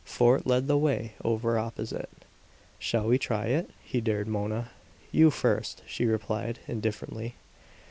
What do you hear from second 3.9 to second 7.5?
dared Mona. "You first," she replied, indifferently.